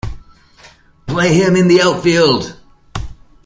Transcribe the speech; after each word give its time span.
Play 1.05 1.35
him 1.35 1.55
in 1.55 1.67
the 1.67 1.79
outfield. 1.83 2.57